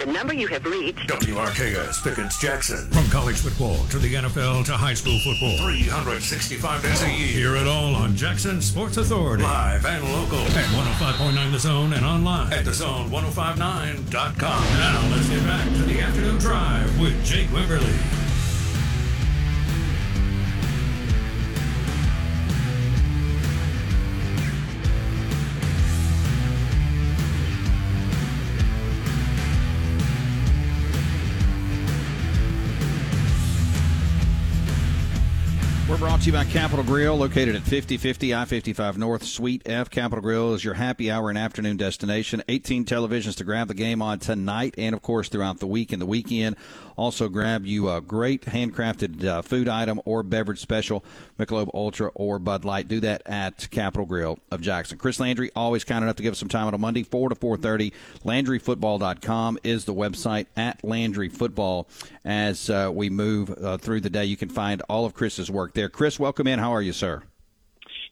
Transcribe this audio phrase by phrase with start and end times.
[0.00, 1.10] The number you have reached.
[1.10, 2.90] WRKS Pickens Jackson.
[2.90, 5.58] From college football to the NFL to high school football.
[5.58, 7.26] 365 days a year.
[7.26, 9.42] Hear it all on Jackson Sports Authority.
[9.42, 10.38] Live and local.
[10.38, 12.50] At 105.9 The Zone and online.
[12.50, 14.40] At thezone1059.com.
[14.40, 18.19] Now let's get back to the afternoon drive with Jake Wimberly.
[36.20, 39.88] Brought to you by Capital Grill, located at 5050 I 55 North, Suite F.
[39.88, 42.42] Capital Grill is your happy hour and afternoon destination.
[42.46, 46.02] 18 televisions to grab the game on tonight and, of course, throughout the week and
[46.02, 46.56] the weekend.
[46.96, 51.02] Also, grab you a great handcrafted uh, food item or beverage special,
[51.38, 52.88] Michelob Ultra or Bud Light.
[52.88, 54.98] Do that at Capital Grill of Jackson.
[54.98, 57.34] Chris Landry, always kind enough to give us some time on a Monday, 4 to
[57.34, 57.92] 4.30.
[58.26, 61.88] LandryFootball.com is the website at Landry Football.
[62.22, 65.72] As uh, we move uh, through the day, you can find all of Chris's work
[65.72, 65.88] there.
[65.88, 66.58] Chris, welcome in.
[66.58, 67.22] How are you, sir?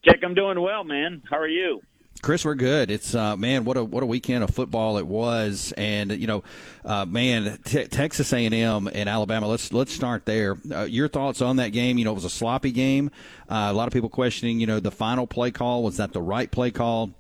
[0.05, 1.23] Jack, I'm doing well, man.
[1.29, 1.83] How are you?
[2.21, 2.91] Chris, we're good.
[2.91, 6.43] It's uh, man, what a what a weekend of football it was, and you know,
[6.85, 9.47] uh, man, Texas A and M and Alabama.
[9.47, 10.57] Let's let's start there.
[10.71, 11.97] Uh, your thoughts on that game?
[11.97, 13.11] You know, it was a sloppy game.
[13.49, 16.23] Uh, a lot of people questioning, you know, the final play call was that the
[16.23, 17.11] right play call.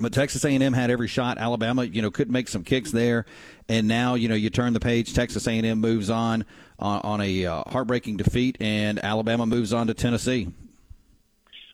[0.00, 1.38] But Texas A&M had every shot.
[1.38, 3.26] Alabama, you know, could make some kicks there,
[3.68, 5.14] and now you know you turn the page.
[5.14, 6.44] Texas A&M moves on
[6.78, 10.48] on, on a uh, heartbreaking defeat, and Alabama moves on to Tennessee.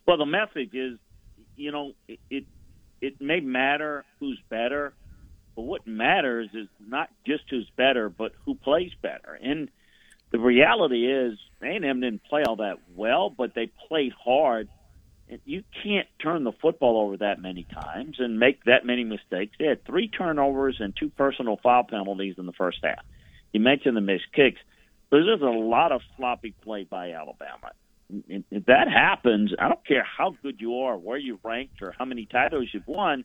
[0.07, 0.99] Well, the message is,
[1.57, 2.45] you know, it, it
[3.01, 4.95] it may matter who's better,
[5.55, 9.39] but what matters is not just who's better, but who plays better.
[9.43, 9.69] And
[10.31, 14.69] the reality is, A&M didn't play all that well, but they played hard.
[15.45, 19.55] You can't turn the football over that many times and make that many mistakes.
[19.59, 23.05] They had three turnovers and two personal foul penalties in the first half.
[23.53, 24.61] You mentioned the missed kicks.
[25.15, 27.71] There's just a lot of sloppy play by Alabama
[28.29, 32.05] if that happens, I don't care how good you are, where you ranked, or how
[32.05, 33.25] many titles you've won.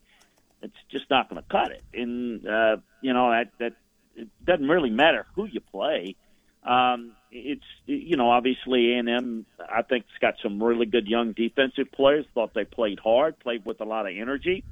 [0.62, 1.84] It's just not going to cut it.
[1.94, 3.74] And uh, you know that that
[4.16, 6.16] it doesn't really matter who you play.
[6.64, 9.46] Um, it's you know obviously A and M.
[9.60, 12.26] I think it's got some really good young defensive players.
[12.34, 14.64] Thought they played hard, played with a lot of energy.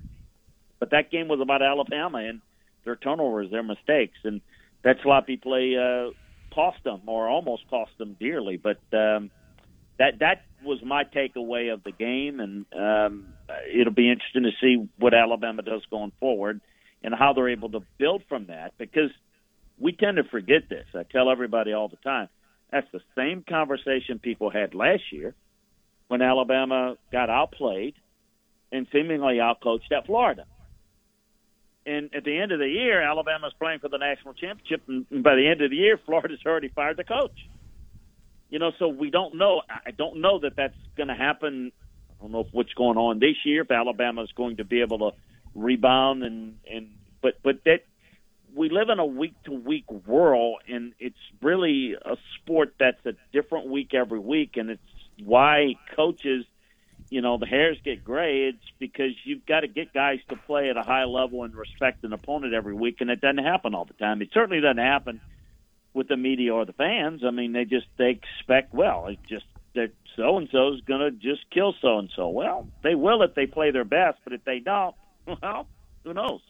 [0.80, 2.42] But that game was about Alabama and
[2.84, 4.42] their turnovers, their mistakes, and
[4.84, 6.12] that sloppy play uh,
[6.58, 8.58] cost them, or almost cost them dearly.
[8.58, 9.30] But um,
[10.00, 13.28] that that was my takeaway of the game, and um,
[13.72, 16.60] it'll be interesting to see what Alabama does going forward
[17.04, 19.12] and how they're able to build from that because
[19.78, 20.86] we tend to forget this.
[20.96, 22.28] I tell everybody all the time.
[22.72, 25.36] That's the same conversation people had last year
[26.08, 27.94] when Alabama got outplayed
[28.72, 30.46] and seemingly outcoached at Florida.
[31.88, 35.36] And at the end of the year, Alabama's playing for the national championship, and by
[35.36, 37.40] the end of the year, Florida's already fired the coach
[38.50, 39.62] you know, so we don't know.
[39.70, 41.72] I don't know that that's going to happen.
[42.10, 43.64] I don't know if what's going on this year.
[43.64, 45.18] If Alabama is going to be able to
[45.54, 46.90] rebound and and
[47.22, 47.82] but but that
[48.56, 53.14] we live in a week to week world, and it's really a sport that's a
[53.34, 54.82] different week every week, and it's
[55.24, 56.46] why coaches,
[57.10, 58.50] you know, the hairs get gray.
[58.50, 62.04] It's because you've got to get guys to play at a high level and respect
[62.04, 64.22] an opponent every week, and it doesn't happen all the time.
[64.22, 65.22] It certainly doesn't happen
[65.94, 67.24] with the media or the fans.
[67.26, 69.46] I mean, they just they expect well, it just
[69.76, 72.30] that so and so is going to just kill so and so.
[72.30, 74.96] Well, they will if they play their best, but if they don't,
[75.28, 75.68] well,
[76.04, 76.42] who knows?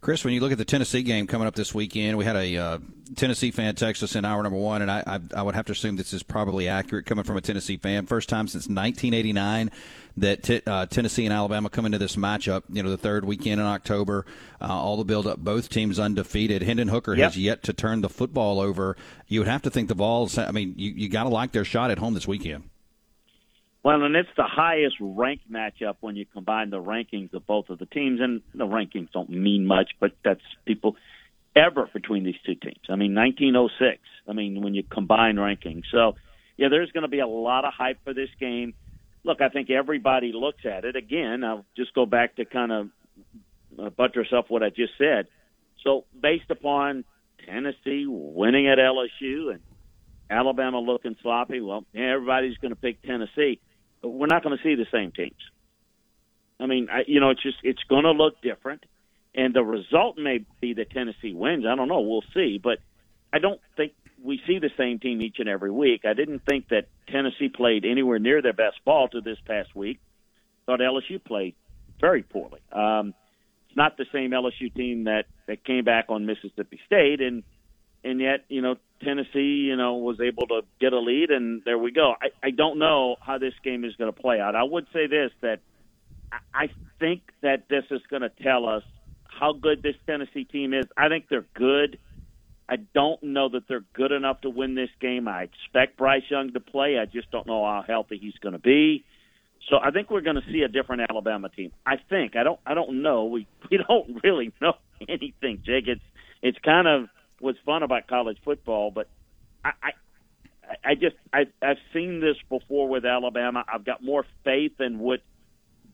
[0.00, 2.56] Chris, when you look at the Tennessee game coming up this weekend, we had a
[2.56, 2.78] uh,
[3.16, 5.72] Tennessee fan text us in hour number one, and I, I, I would have to
[5.72, 8.06] assume this is probably accurate coming from a Tennessee fan.
[8.06, 9.72] First time since 1989
[10.18, 12.62] that t- uh, Tennessee and Alabama come into this matchup.
[12.70, 14.24] You know, the third weekend in October,
[14.60, 16.62] uh, all the build up, both teams undefeated.
[16.62, 17.32] Hendon Hooker yep.
[17.32, 18.96] has yet to turn the football over.
[19.26, 20.38] You would have to think the Vols.
[20.38, 22.70] I mean, you, you got to like their shot at home this weekend.
[23.84, 27.78] Well, and it's the highest ranked matchup when you combine the rankings of both of
[27.78, 30.96] the teams, and the rankings don't mean much, but that's people
[31.54, 32.84] ever between these two teams.
[32.88, 34.00] I mean, 1906.
[34.28, 36.16] I mean, when you combine rankings, so
[36.56, 38.74] yeah, there's going to be a lot of hype for this game.
[39.24, 41.44] Look, I think everybody looks at it again.
[41.44, 42.88] I'll just go back to kind of
[43.78, 45.28] uh, buttress up what I just said.
[45.84, 47.04] So, based upon
[47.46, 49.60] Tennessee winning at LSU and
[50.28, 53.60] Alabama looking sloppy, well, everybody's going to pick Tennessee
[54.02, 55.40] we're not going to see the same teams.
[56.60, 58.84] I mean, I, you know, it's just it's going to look different,
[59.34, 61.64] and the result may be that Tennessee wins.
[61.66, 62.00] I don't know.
[62.00, 62.78] We'll see, but
[63.32, 63.92] I don't think
[64.22, 66.02] we see the same team each and every week.
[66.04, 70.00] I didn't think that Tennessee played anywhere near their best ball to this past week.
[70.66, 71.54] Thought LSU played
[72.00, 72.60] very poorly.
[72.72, 73.14] Um,
[73.68, 77.42] it's not the same LSU team that that came back on Mississippi State, and
[78.08, 81.78] and yet you know Tennessee, you know, was able to get a lead, and there
[81.78, 82.14] we go.
[82.20, 84.56] I, I don't know how this game is going to play out.
[84.56, 85.60] I would say this that
[86.52, 88.82] I think that this is going to tell us
[89.24, 90.86] how good this Tennessee team is.
[90.96, 91.98] I think they're good.
[92.68, 95.26] I don't know that they're good enough to win this game.
[95.28, 96.98] I expect Bryce Young to play.
[96.98, 99.04] I just don't know how healthy he's going to be.
[99.70, 101.72] So I think we're going to see a different Alabama team.
[101.86, 102.36] I think.
[102.36, 102.60] I don't.
[102.66, 103.26] I don't know.
[103.26, 104.74] We we don't really know
[105.08, 105.86] anything, Jake.
[105.86, 106.02] It's
[106.42, 107.08] it's kind of
[107.40, 109.08] what's fun about college football, but
[109.64, 109.90] I, I
[110.84, 113.64] I just I, I've seen this before with Alabama.
[113.72, 115.20] I've got more faith in what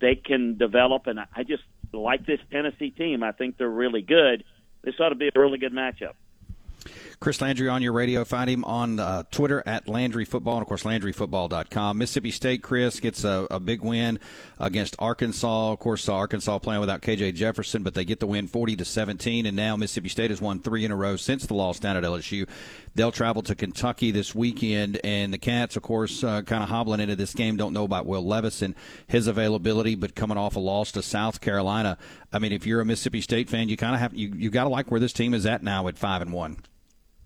[0.00, 1.62] they can develop, and I just
[1.92, 3.22] like this Tennessee team.
[3.22, 4.44] I think they're really good.
[4.82, 6.14] This ought to be a really good matchup.
[7.20, 8.24] Chris Landry on your radio.
[8.24, 11.98] Find him on uh, Twitter at Landry Football, and of course, LandryFootball.com.
[11.98, 14.18] Mississippi State, Chris, gets a, a big win
[14.58, 15.72] against Arkansas.
[15.72, 18.84] Of course, uh, Arkansas playing without KJ Jefferson, but they get the win 40 to
[18.84, 21.96] 17, and now Mississippi State has won three in a row since the loss down
[21.96, 22.48] at LSU.
[22.94, 27.00] They'll travel to Kentucky this weekend, and the Cats, of course, uh, kind of hobbling
[27.00, 27.56] into this game.
[27.56, 28.74] Don't know about Will Levis and
[29.06, 31.98] his availability, but coming off a loss to South Carolina.
[32.32, 34.64] I mean, if you're a Mississippi State fan, you kind of have you you got
[34.64, 36.58] to like where this team is at now at five and one.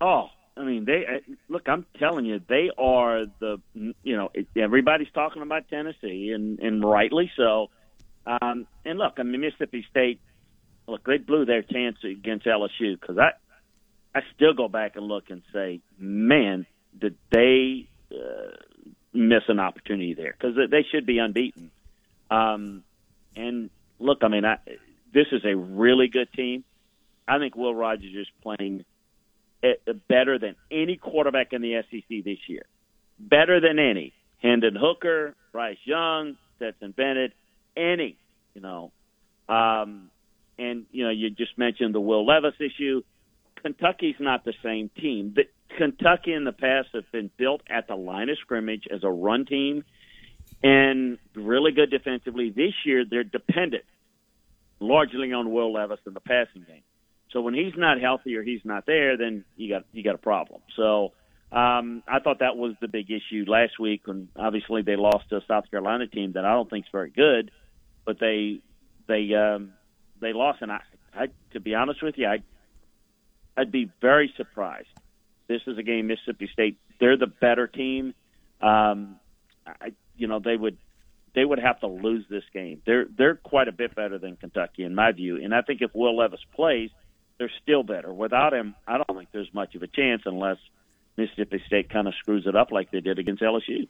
[0.01, 1.67] Oh, I mean, they look.
[1.67, 3.61] I'm telling you, they are the.
[3.73, 7.69] You know, everybody's talking about Tennessee, and and rightly so.
[8.25, 10.19] Um, and look, I mean, Mississippi State.
[10.87, 13.31] Look, they blew their chance against LSU because I,
[14.17, 16.65] I still go back and look and say, man,
[16.97, 18.55] did they uh,
[19.13, 20.35] miss an opportunity there?
[20.37, 21.69] Because they should be unbeaten.
[22.31, 22.83] Um,
[23.35, 23.69] and
[23.99, 24.57] look, I mean, I,
[25.13, 26.63] this is a really good team.
[27.27, 28.83] I think Will Rogers is playing
[30.07, 32.65] better than any quarterback in the SEC this year.
[33.19, 34.13] Better than any.
[34.41, 37.33] Hendon Hooker, Bryce Young, Stetson Bennett,
[37.75, 38.17] any,
[38.53, 38.91] you know.
[39.47, 40.09] Um,
[40.57, 43.01] and, you know, you just mentioned the Will Levis issue.
[43.61, 45.33] Kentucky's not the same team.
[45.35, 45.43] The,
[45.77, 49.45] Kentucky in the past have been built at the line of scrimmage as a run
[49.45, 49.83] team
[50.63, 52.49] and really good defensively.
[52.49, 53.85] This year, they're dependent
[54.79, 56.81] largely on Will Levis in the passing game.
[57.31, 60.19] So when he's not healthy or he's not there, then you got you got a
[60.19, 60.61] problem.
[60.75, 61.13] So
[61.51, 65.37] um, I thought that was the big issue last week, when obviously they lost to
[65.37, 67.51] a South Carolina team that I don't think is very good,
[68.05, 68.61] but they
[69.07, 69.73] they um,
[70.21, 70.81] they lost, and I,
[71.13, 72.37] I to be honest with you, I
[73.57, 74.87] I'd be very surprised.
[75.47, 76.77] This is a game Mississippi State.
[76.99, 78.13] They're the better team.
[78.61, 79.15] Um,
[79.65, 80.77] I, you know, they would
[81.33, 82.81] they would have to lose this game.
[82.85, 85.91] They're they're quite a bit better than Kentucky in my view, and I think if
[85.95, 86.91] Will Levis plays,
[87.39, 88.13] they're still better.
[88.13, 90.57] Without him, I don't think there's much of a chance unless
[91.17, 93.87] Mississippi State kind of screws it up like they did against LSU.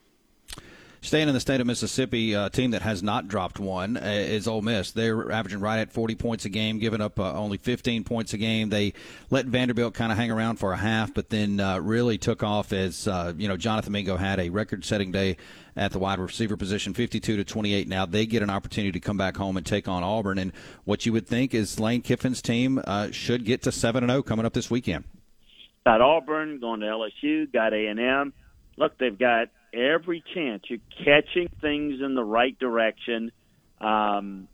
[1.02, 4.50] Staying in the state of Mississippi, a team that has not dropped one uh, is
[4.50, 4.92] Ole Miss.
[4.92, 8.38] They're averaging right at 40 points a game, giving up uh, only 15 points a
[8.38, 8.68] game.
[8.68, 8.94] They
[9.30, 12.74] let Vanderbilt kind of hang around for a half, but then uh, really took off
[12.74, 15.38] as uh, you know Jonathan Mingo had a record-setting day
[15.78, 17.88] at the wide receiver position, 52 to 28.
[17.88, 20.52] Now they get an opportunity to come back home and take on Auburn, and
[20.84, 24.20] what you would think is Lane Kiffin's team uh, should get to seven and zero
[24.20, 25.06] oh coming up this weekend.
[25.86, 28.34] Got Auburn going to LSU, got A and M.
[28.76, 30.64] Look, they've got every chance.
[30.68, 33.32] You're catching things in the right direction
[33.80, 34.48] um,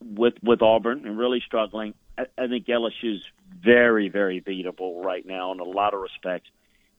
[0.00, 1.94] with with Auburn and really struggling.
[2.16, 3.24] I, I think LSU's
[3.62, 6.48] very, very beatable right now in a lot of respects.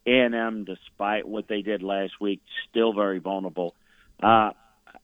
[0.05, 3.73] A&M, despite what they did last week, still very vulnerable.
[4.21, 4.51] Uh,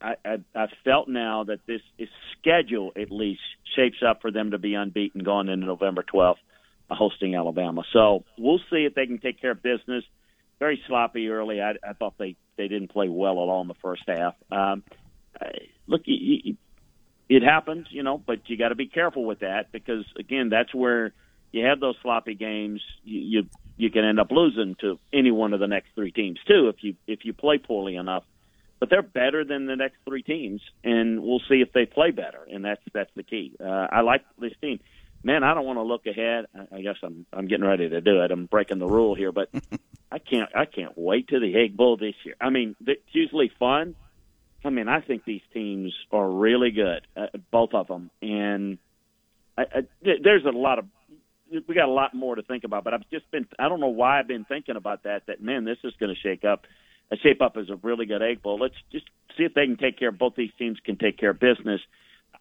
[0.01, 3.41] I, I, I felt now that this is schedule at least
[3.75, 6.35] shapes up for them to be unbeaten going into November 12th,
[6.89, 7.83] uh, hosting Alabama.
[7.93, 10.03] So we'll see if they can take care of business.
[10.59, 11.61] Very sloppy early.
[11.61, 14.35] I, I thought they they didn't play well at all in the first half.
[14.51, 14.83] Um,
[15.87, 16.57] look, you, you,
[17.29, 20.73] it happens, you know, but you got to be careful with that because again, that's
[20.73, 21.13] where
[21.51, 22.81] you have those sloppy games.
[23.03, 26.39] You, you you can end up losing to any one of the next three teams
[26.47, 28.23] too if you if you play poorly enough
[28.79, 32.47] but they're better than the next three teams, and we'll see if they play better.
[32.49, 33.55] And that's that's the key.
[33.59, 34.79] Uh, I like this team.
[35.23, 36.45] Man, I don't want to look ahead.
[36.71, 38.31] I guess I'm I'm getting ready to do it.
[38.31, 39.49] I'm breaking the rule here, but
[40.11, 42.35] I can't I can't wait to the Egg Bowl this year.
[42.39, 43.95] I mean, it's usually fun.
[44.63, 48.77] I mean, I think these teams are really good, uh, both of them, and
[49.57, 50.85] I, I, there's a lot of
[51.67, 52.83] we got a lot more to think about.
[52.83, 55.23] But I've just been I don't know why I've been thinking about that.
[55.27, 56.65] That man, this is going to shake up
[57.11, 58.57] A shape up as a really good egg bowl.
[58.59, 59.05] Let's just
[59.37, 60.09] see if they can take care.
[60.09, 61.81] of Both these teams can take care of business.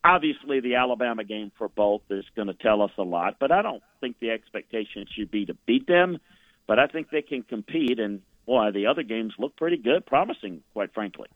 [0.04, 3.62] Obviously, the Alabama game for both is going to tell us a lot, but I
[3.62, 6.18] don't think the expectation should be to beat them.
[6.66, 10.62] But I think they can compete, and boy, the other games look pretty good, promising,
[10.72, 11.28] quite frankly.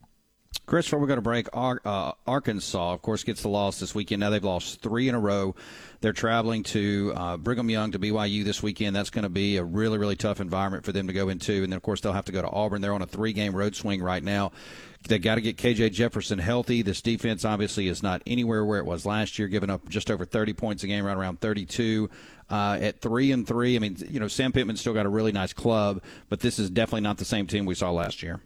[0.66, 1.49] Christopher, we're going to break.
[1.52, 4.21] Uh, Arkansas, of course, gets the loss this weekend.
[4.21, 5.54] Now they've lost three in a row.
[6.00, 8.94] They're traveling to uh, Brigham Young to BYU this weekend.
[8.94, 11.62] That's going to be a really, really tough environment for them to go into.
[11.62, 12.80] And then, of course, they'll have to go to Auburn.
[12.80, 14.52] They're on a three game road swing right now.
[15.09, 16.82] They got to get KJ Jefferson healthy.
[16.82, 20.25] This defense obviously is not anywhere where it was last year, giving up just over
[20.25, 22.09] 30 points a game, right around 32.
[22.49, 25.32] Uh, at three and three, I mean, you know, Sam Pittman's still got a really
[25.32, 28.40] nice club, but this is definitely not the same team we saw last year.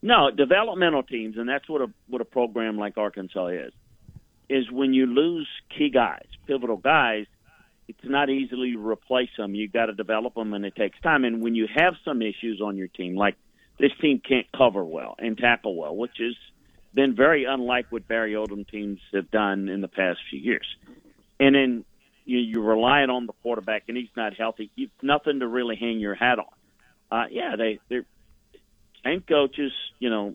[0.00, 3.72] No, developmental teams, and that's what a what a program like Arkansas is.
[4.48, 7.26] Is when you lose key guys, pivotal guys,
[7.88, 9.54] it's not easily to replace them.
[9.54, 11.24] You got to develop them, and it takes time.
[11.24, 13.34] And when you have some issues on your team, like
[13.78, 16.34] this team can't cover well and tackle well, which has
[16.94, 20.66] been very unlike what Barry Odom teams have done in the past few years.
[21.40, 21.84] And then
[22.24, 24.70] you, you're relying on the quarterback, and he's not healthy.
[24.76, 26.46] You've nothing to really hang your hat on.
[27.10, 28.04] Uh, yeah, they they're
[29.04, 30.34] same coaches, you know,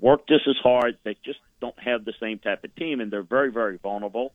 [0.00, 0.98] work just as hard.
[1.04, 4.32] They just don't have the same type of team, and they're very, very vulnerable.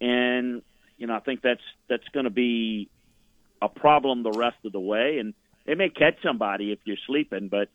[0.00, 0.62] And
[0.98, 2.88] you know, I think that's that's going to be
[3.60, 5.18] a problem the rest of the way.
[5.18, 5.34] And
[5.66, 7.68] they may catch somebody if you're sleeping, but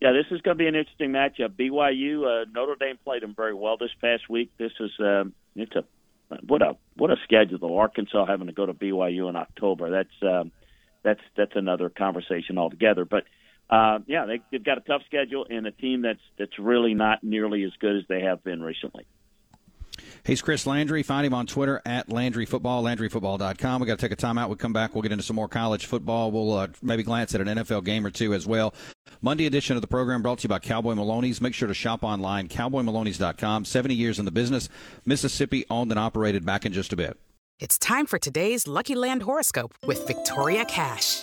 [0.00, 1.50] yeah, this is going to be an interesting matchup.
[1.50, 4.50] BYU, uh, Notre Dame played them very well this past week.
[4.58, 5.24] This is uh,
[5.56, 5.84] it's a
[6.46, 7.76] what a what a schedule.
[7.78, 9.90] Arkansas having to go to BYU in October.
[9.90, 10.52] That's um,
[11.02, 13.04] that's that's another conversation altogether.
[13.04, 13.24] But
[13.70, 17.22] uh, yeah, they, they've got a tough schedule and a team that's that's really not
[17.22, 19.06] nearly as good as they have been recently.
[20.24, 21.02] He's Chris Landry.
[21.02, 23.80] Find him on Twitter at Landry Football, LandryFootball.com.
[23.80, 24.48] we got to take a timeout.
[24.48, 24.94] We'll come back.
[24.94, 26.30] We'll get into some more college football.
[26.30, 28.74] We'll uh, maybe glance at an NFL game or two as well.
[29.20, 31.40] Monday edition of the program brought to you by Cowboy Maloney's.
[31.40, 33.64] Make sure to shop online, cowboymaloney's.com.
[33.64, 34.68] 70 years in the business.
[35.04, 37.18] Mississippi owned and operated back in just a bit.
[37.60, 41.22] It's time for today's Lucky Land horoscope with Victoria Cash.